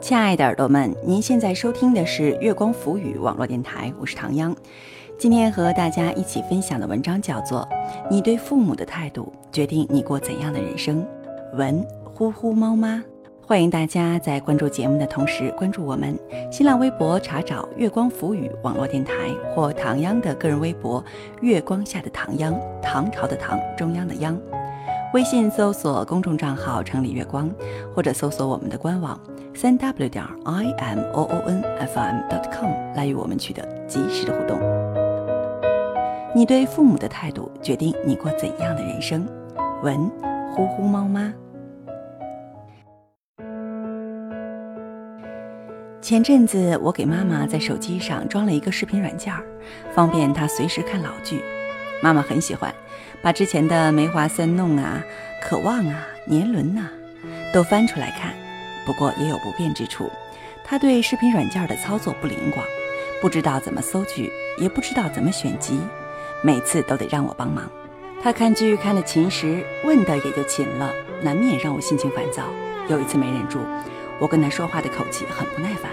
[0.00, 4.54] 亲爱的耳朵们，您现在收听的是月光浮语网络电台，我是唐央。
[5.18, 7.60] 今天和大家一起分享的文章叫做
[8.08, 11.04] 《你对父母的态度决定你过怎样的人生》，
[11.56, 11.84] 文
[12.14, 13.02] 呼呼猫妈。
[13.44, 16.16] 欢迎大家在关注节目的同时关注我们
[16.50, 19.12] 新浪微博，查找“月光浮语网络电台”
[19.52, 21.04] 或唐央的个人微博
[21.42, 24.38] “月光下的唐央”，唐朝的唐，中央的央。
[25.14, 27.50] 微信搜索公众账号“城里月光”，
[27.94, 29.18] 或者搜索我们的官网
[29.60, 34.56] 三 w 点 i m o o n f m dot com 来与我们取得及时的互动。
[36.32, 39.26] 你对父母的态度决定你过怎样的人生。
[39.82, 40.08] 文
[40.52, 41.34] 呼呼猫妈。
[46.00, 49.34] 前阵子我给妈妈在手机上装了一个视频软件，
[49.92, 51.42] 方便她随时看老剧。
[52.00, 52.72] 妈妈很喜欢，
[53.20, 55.02] 把之前的《梅花三弄》啊、
[55.44, 56.88] 《渴望》啊、《年轮》呐，
[57.52, 58.32] 都翻出来看。
[58.88, 60.10] 不过也有不便之处，
[60.64, 62.64] 她对视频软件的操作不灵光，
[63.20, 65.78] 不知道怎么搜剧，也不知道怎么选集，
[66.42, 67.70] 每次都得让我帮忙。
[68.22, 70.90] 她看剧看得勤时，问的也就勤了，
[71.20, 72.44] 难免让我心情烦躁。
[72.88, 73.58] 有一次没忍住，
[74.18, 75.90] 我跟她说话的口气很不耐烦。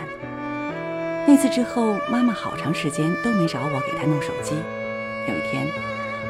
[1.27, 4.55] 那次之后，妈妈好长时间都没找我给她弄手机。
[5.27, 5.67] 有一天。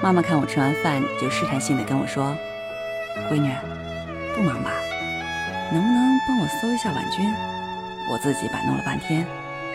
[0.01, 2.35] 妈妈看我吃完饭，就试探性的跟我说
[3.31, 3.49] ：“闺女，
[4.35, 4.71] 不忙吧？
[5.71, 7.33] 能不能帮我搜一下婉君？
[8.11, 9.25] 我自己摆弄了半天，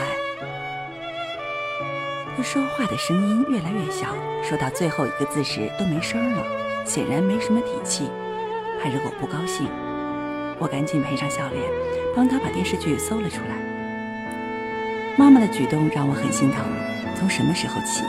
[2.36, 6.44] 他说话的声音越来越小，说到最后一个字时都没声了，
[6.84, 8.10] 显然没什么底气，
[8.82, 9.66] 怕惹我不高兴。
[10.58, 11.62] 我赶紧赔上笑脸，
[12.14, 13.56] 帮他把电视剧搜了出来。
[15.16, 16.62] 妈妈的举动让我很心疼。
[17.18, 18.02] 从什么时候起？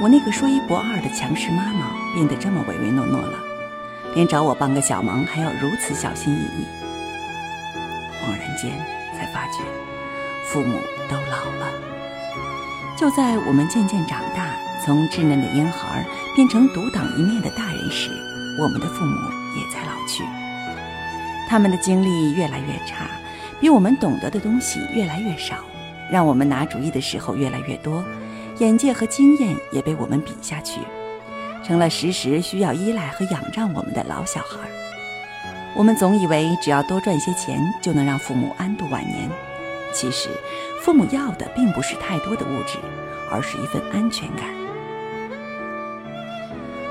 [0.00, 3.38] 我那个说一不二的强势妈妈变得这么唯唯诺诺了，
[4.14, 6.66] 连找我帮个小忙还要如此小心翼翼。
[8.20, 8.70] 恍然间
[9.16, 9.58] 才发觉，
[10.46, 11.72] 父母都老了。
[12.96, 18.08] 就在我们渐渐长大，从稚嫩的婴孩变成独当一面的大人时，
[18.58, 19.16] 我们的父母
[19.56, 20.22] 也在老去。
[21.48, 23.06] 他们的精力越来越差，
[23.60, 25.56] 比我们懂得的东西越来越少，
[26.10, 28.02] 让我们拿主意的时候越来越多。
[28.58, 30.80] 眼界和经验也被我们比下去，
[31.66, 34.58] 成了时时需要依赖和仰仗我们的老小孩。
[35.74, 39.28] 我们总以为只要多赚些钱就能让父母安度晚年，
[39.92, 40.28] 其实
[40.82, 42.78] 父母要的并不是太多的物质，
[43.30, 44.46] 而是一份安全感。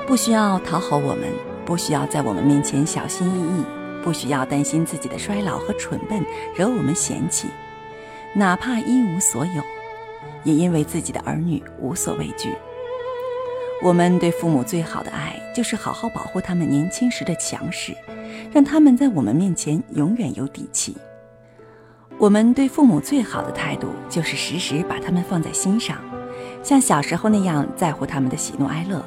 [0.06, 1.32] 不需要讨好我们，
[1.64, 3.64] 不需要在我们面前小心翼翼，
[4.02, 6.22] 不需要担心自己的衰老和蠢笨
[6.54, 7.48] 惹我们嫌弃，
[8.34, 9.62] 哪怕一无所有。
[10.42, 12.52] 也因为自己的儿女无所畏惧。
[13.82, 17.94] 我们对父母最好的爱，就是好好保护他们年轻时的强势，
[18.50, 20.96] 让他们在我们面前永远有底气。
[22.18, 25.98] 我们对父母最好的态度，就是时时把他们放在心上，
[26.62, 29.04] 像小时候那样在乎他们的喜怒哀乐。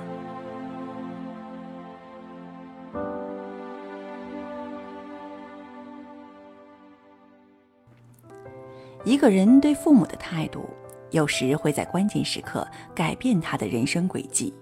[9.03, 10.69] 一个人对父母的态度。
[11.11, 14.53] 有时会在关键时刻改变他的人生轨迹。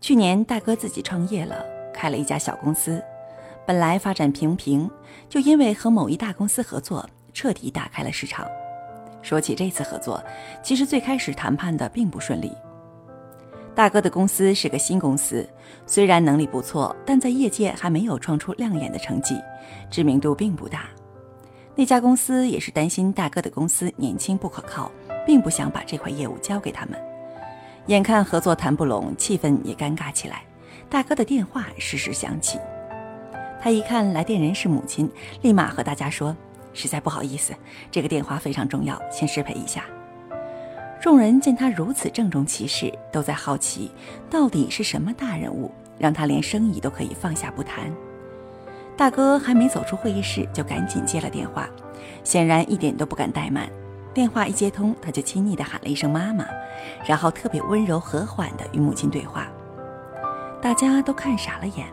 [0.00, 3.02] 去年大哥自己创业了，开了一家小公司，
[3.66, 4.90] 本来发展平平，
[5.28, 8.46] 就因为和某一大公司合作，彻底打开了市场。
[9.20, 10.22] 说起这次合作，
[10.62, 12.52] 其实最开始谈判的并不顺利。
[13.74, 15.48] 大哥的公司是个新公司，
[15.86, 19.36] 虽然能力不错，但在业界还没有创出亮眼的成绩，
[19.90, 20.88] 知名度并不大。
[21.74, 24.90] 那家公司也是担心大哥的公司年轻不可靠。
[25.28, 26.98] 并不想把这块业务交给他们，
[27.88, 30.40] 眼看合作谈不拢，气氛也尴尬起来。
[30.88, 32.58] 大哥的电话时时响起，
[33.60, 35.06] 他一看来电人是母亲，
[35.42, 36.34] 立马和大家说
[36.72, 37.52] ：“实在不好意思，
[37.90, 39.84] 这个电话非常重要，先失陪一下。”
[40.98, 43.92] 众人见他如此郑重其事，都在好奇，
[44.30, 47.92] 到底是什么大人物，让他连生意都可以放下不谈。
[48.96, 51.68] 大哥还没走出会议室，就赶紧接了电话，
[52.24, 53.68] 显然一点都不敢怠慢。
[54.18, 56.44] 电话一接通，他就亲昵地喊了一声“妈妈”，
[57.06, 59.46] 然后特别温柔和缓地与母亲对话。
[60.60, 61.86] 大家都看傻了眼，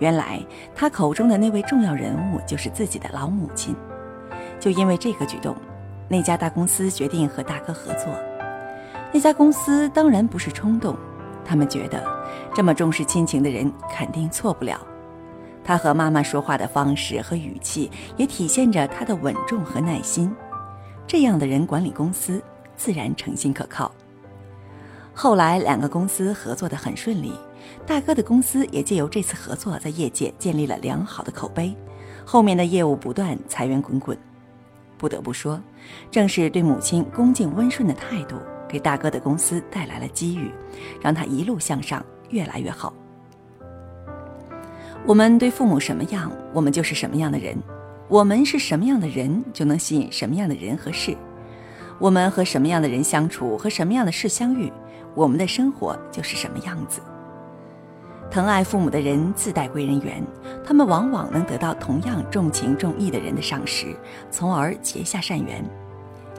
[0.00, 0.38] 原来
[0.74, 3.74] 他口中的那位重要人物就是自己的老母亲。
[4.58, 5.56] 就因为这个举动，
[6.08, 8.12] 那家大公司决定和大哥合作。
[9.10, 10.94] 那家公司当然不是冲动，
[11.42, 12.04] 他们觉得
[12.52, 14.78] 这么重视亲情的人肯定错不了。
[15.64, 20.30] 他和妈妈说话的方式和语气，也体现着他的稳重和耐心。
[21.10, 22.40] 这样的人管理公司，
[22.76, 23.90] 自然诚信可靠。
[25.12, 27.32] 后来两个公司合作的很顺利，
[27.84, 31.74] 大哥的公司也借由这次合作，在业界建立了良好的口碑。
[32.24, 34.16] 后面的业务不断，财源滚滚。
[34.96, 35.60] 不得不说，
[36.12, 38.36] 正是对母亲恭敬温顺的态度，
[38.68, 40.48] 给大哥的公司带来了机遇，
[41.02, 42.94] 让他一路向上，越来越好。
[45.04, 47.56] 我们对父母什么样，我们就是什么样的人；
[48.10, 51.14] 我们是什么样的人，就能吸引什么样的人和事；
[52.00, 54.70] 我们和什么样的人相处，和什么样的事相遇，
[55.14, 57.00] 我们的生活就是什么样子。
[58.28, 60.20] 疼爱父母的人自带贵人缘，
[60.66, 63.94] 他们往往能得到同样重情重义的人的赏识，
[64.28, 65.64] 从而结下善缘。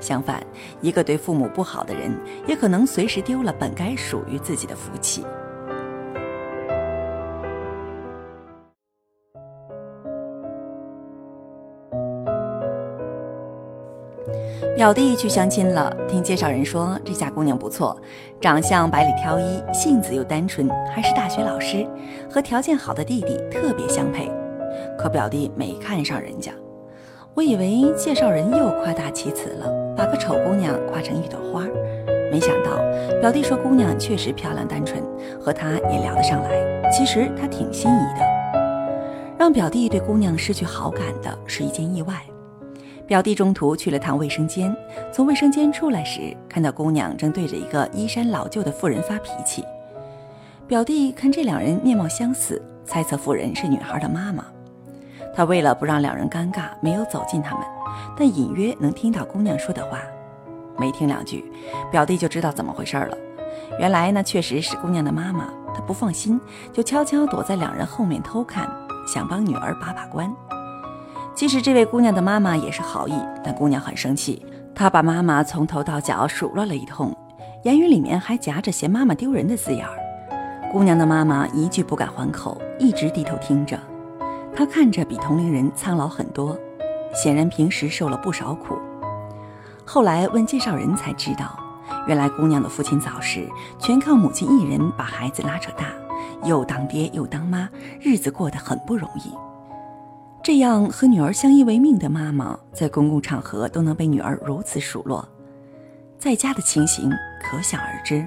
[0.01, 0.45] 相反，
[0.81, 2.13] 一个对父母不好的人，
[2.45, 5.23] 也可能随时丢了本该属于自己的福气。
[14.81, 17.95] 表弟去相亲了，听介绍人说这家姑娘不错，
[18.39, 21.87] 长相百里挑一，性子又单纯，还是大学老师，
[22.27, 24.27] 和条件好的弟弟特别相配。
[24.97, 26.51] 可表弟没看上人家，
[27.35, 31.63] 我以为介绍人又夸大其词了，把个丑姑娘夸成一朵花。
[32.31, 32.71] 没想到
[33.19, 34.99] 表弟说姑娘确实漂亮单纯，
[35.39, 36.89] 和他也聊得上来。
[36.89, 38.25] 其实他挺心仪的。
[39.37, 42.15] 让表弟对姑娘失去好感的是一件意外。
[43.11, 44.73] 表弟中途去了趟卫生间，
[45.11, 49.65] 从卫生间出来时，看到姑娘正对着一个衣衫老旧的妇人发脾气。
[50.65, 54.45] 表弟看这两人面貌相似，猜测妇人是女孩的妈妈。
[55.35, 57.65] 他为了不让两人尴尬，没有走近他们，
[58.15, 59.99] 但隐约能听到姑娘说的话。
[60.77, 61.51] 没听两句，
[61.91, 63.17] 表弟就知道怎么回事了。
[63.77, 65.49] 原来那确实是姑娘的妈妈。
[65.75, 66.39] 他不放心，
[66.71, 68.71] 就悄悄躲在两人后面偷看，
[69.05, 70.33] 想帮女儿把把关。
[71.41, 74.45] 其实这位姑娘的妈妈也是好意，但姑娘很生气，
[74.75, 77.11] 她把妈妈从头到脚数落了一通，
[77.63, 79.97] 言语里面还夹着嫌妈妈丢人的字眼儿。
[80.71, 83.75] 姑娘的妈妈一句不敢还口，一直低头听着。
[84.55, 86.55] 她看着比同龄人苍老很多，
[87.11, 88.77] 显然平时受了不少苦。
[89.83, 91.57] 后来问介绍人才知道，
[92.05, 93.49] 原来姑娘的父亲早逝，
[93.79, 95.85] 全靠母亲一人把孩子拉扯大，
[96.47, 97.67] 又当爹又当妈，
[97.99, 99.31] 日子过得很不容易。
[100.43, 105.27] 这样和女儿相依为命的妈妈，在公共场合都能被女儿如此数落，
[106.17, 108.25] 在家的情形可想而知。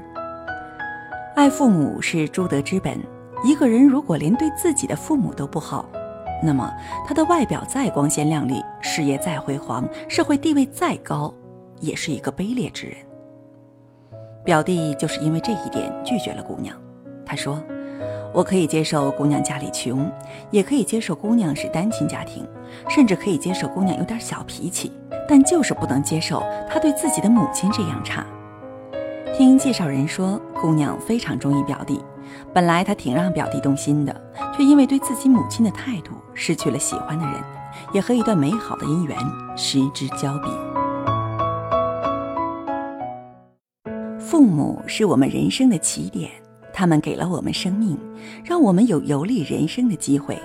[1.34, 2.96] 爱父母是诸德之本，
[3.44, 5.88] 一个人如果连对自己的父母都不好，
[6.40, 6.72] 那么
[7.04, 11.34] 他的外表再光鲜亮丽，事业再辉煌，社会地位再高，
[11.80, 12.96] 也是一个卑劣之人。
[14.44, 16.80] 表弟就是因为这一点拒绝了姑娘，
[17.26, 17.60] 他说。
[18.34, 20.10] 我可以接受姑娘家里穷，
[20.50, 22.44] 也可以接受姑娘是单亲家庭，
[22.88, 24.90] 甚至可以接受姑娘有点小脾气，
[25.28, 28.26] 但就是不能接受她对自己的母亲这样差。
[29.36, 32.00] 听介绍人说，姑娘非常中意表弟，
[32.52, 34.20] 本来她挺让表弟动心的，
[34.56, 37.34] 却因为对自己母亲的态度，失去了喜欢的人，
[37.92, 39.16] 也和一段美好的姻缘
[39.56, 40.48] 失之交臂。
[44.18, 46.28] 父母是我们人生的起点。
[46.74, 47.96] 他们给了我们生命，
[48.44, 50.36] 让我们有游历人生的机会。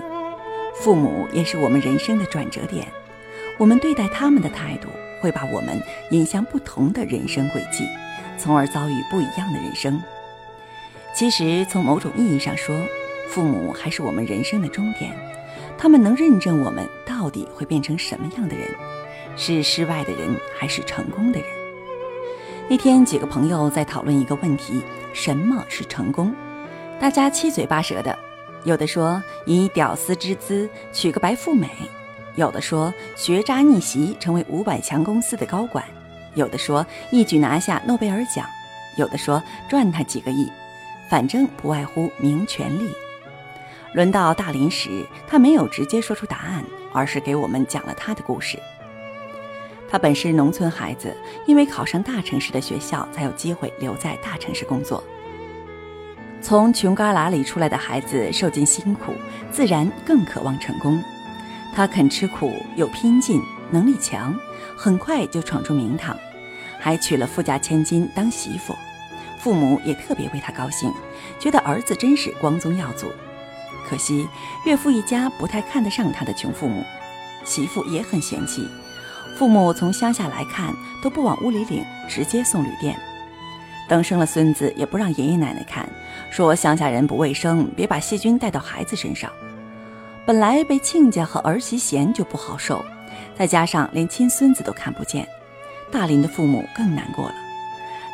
[0.76, 2.88] 父母也是我们人生的转折点，
[3.58, 4.88] 我们对待他们的态度，
[5.20, 5.82] 会把我们
[6.12, 7.84] 引向不同的人生轨迹，
[8.38, 10.00] 从而遭遇不一样的人生。
[11.14, 12.80] 其实，从某种意义上说，
[13.28, 15.12] 父母还是我们人生的终点，
[15.78, 18.68] 他们能认证我们到底会变成什么样的人，
[19.36, 21.50] 是失败的人还是成功的人。
[22.70, 24.82] 那天，几个朋友在讨论一个问题：
[25.14, 26.34] 什么是成功？
[27.00, 28.18] 大家七嘴八舌的，
[28.64, 31.70] 有的说以屌丝之姿娶个白富美，
[32.36, 35.84] 有的说学渣逆袭成为五百强公司的高管，
[36.36, 38.46] 有的说一举拿下诺贝尔奖，
[38.98, 40.50] 有的说赚他几个亿，
[41.10, 42.90] 反正不外乎名权利。
[43.94, 46.64] 轮到大林时，他没有直接说出答案，
[46.94, 48.60] 而是给我们讲了他的故事。
[49.90, 51.16] 他本是农村孩子，
[51.48, 55.04] 因为考上大城市的学校，才有机会留在大城市工作。
[56.42, 59.14] 从穷旮旯里出来的孩子，受尽辛苦，
[59.52, 61.04] 自然更渴望成功。
[61.76, 63.42] 他肯吃苦，有拼劲，
[63.72, 64.34] 能力强，
[64.78, 66.16] 很快就闯出名堂，
[66.80, 68.76] 还娶了富家千金当媳妇。
[69.40, 70.94] 父母也特别为他高兴，
[71.40, 73.08] 觉得儿子真是光宗耀祖。
[73.88, 74.28] 可惜
[74.66, 76.84] 岳父一家不太看得上他的穷父母，
[77.44, 78.68] 媳妇也很嫌弃。
[79.40, 82.94] 父母从乡下来看，都不往屋里领，直接送旅店。
[83.88, 85.88] 等生了孙子，也不让爷爷奶奶看，
[86.30, 89.32] 说乡下人不卫生，别把细菌带到孩子身上。
[90.26, 92.84] 本来被亲家和儿媳嫌就不好受，
[93.34, 95.26] 再加上连亲孙子都看不见，
[95.90, 97.36] 大林的父母更难过了。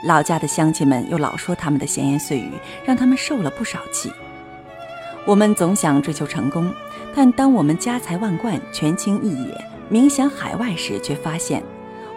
[0.04, 2.52] 老家的乡亲们又老说他们的闲言碎语，
[2.86, 4.14] 让他们受了不少气。
[5.26, 6.72] 我们总想追求成功，
[7.16, 11.62] 但当我们家财万贯、权倾一野、冥想海外时，却发现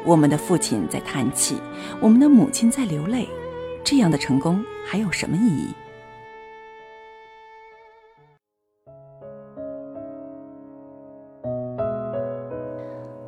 [0.05, 1.57] 我们的父亲在叹气，
[2.01, 3.29] 我们的母亲在流泪。
[3.85, 5.75] 这样的成功还有什么意义？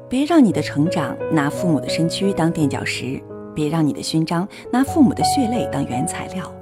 [0.09, 3.23] 别让你的成长拿父母的身躯当垫脚石，
[3.55, 6.53] 别让你的勋章拿父母的血泪当原材料。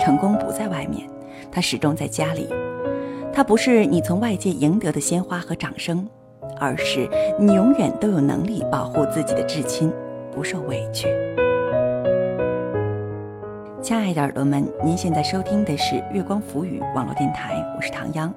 [0.00, 1.08] 成功不在外面。
[1.50, 2.48] 它始终在家里，
[3.32, 6.08] 它不是你从外界赢得的鲜花和掌声，
[6.62, 7.08] 而是
[7.40, 9.92] 你永远都有能力保护自己的至亲，
[10.32, 11.08] 不受委屈。
[13.82, 18.32] 亲爱的耳朵们，您现在收听的是月光浮语网络电台，我是唐央。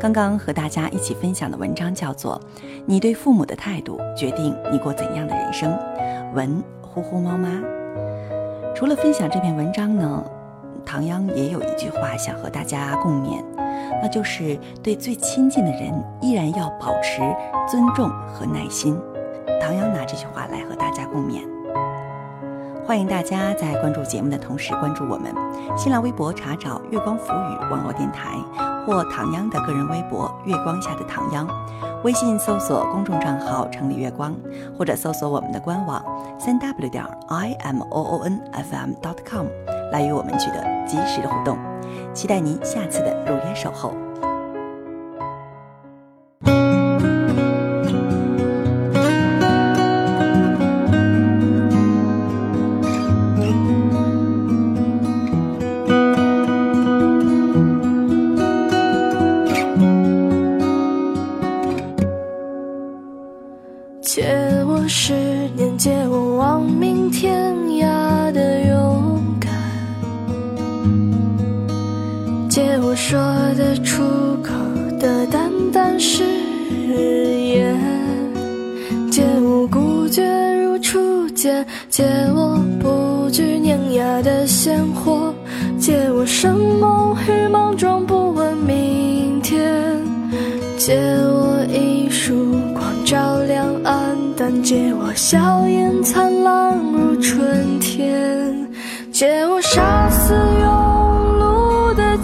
[0.00, 2.40] 刚刚和大家一起分享的文章叫做
[2.86, 5.70] 《你对父母的态度决定你过怎样的人生》，
[6.34, 7.50] 文呼呼猫妈。
[8.74, 10.24] 除了分享这篇文章呢？
[10.86, 13.44] 唐央也有一句话想和大家共勉，
[14.02, 17.20] 那就是对最亲近的人依然要保持
[17.66, 18.98] 尊重和耐心。
[19.60, 21.42] 唐央拿这句话来和大家共勉。
[22.86, 25.30] 欢迎大家在关注节目的同时关注我们，
[25.76, 28.30] 新浪微博查找“月光浮语”网络电台
[28.86, 31.46] 或唐央的个人微博“月光下的唐央”，
[32.02, 34.34] 微信搜索公众账号“城里月光”，
[34.78, 36.02] 或者搜索我们的官网
[36.38, 39.46] 三 w 点 i m o o n f m dot com。
[39.92, 41.58] 来与我们取得及时的互动，
[42.18, 43.94] 期待您下次的如约守候。
[64.02, 64.24] 借
[64.66, 65.12] 我十
[65.54, 67.07] 年，借我亡命
[73.10, 73.18] 说
[73.56, 74.02] 得出
[74.42, 74.52] 口
[75.00, 76.22] 的淡淡誓
[76.84, 77.74] 言，
[79.10, 80.22] 借我孤绝
[80.62, 85.32] 如初见，借我不惧碾压的鲜活，
[85.78, 89.96] 借我生猛与莽撞，不问明天，
[90.76, 98.68] 借我一束光照亮暗淡，借我笑颜灿烂如春天，
[99.10, 100.77] 借我杀死勇。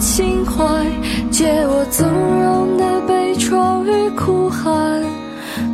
[0.05, 0.63] 情怀，
[1.31, 5.03] 借我纵容的悲怆与哭喊，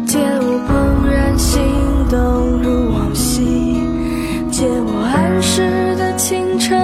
[0.07, 1.61] 借我怦然心
[2.09, 2.17] 动
[2.63, 3.83] 如往昔，
[4.49, 6.80] 借我安适的清晨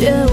[0.00, 0.29] 杀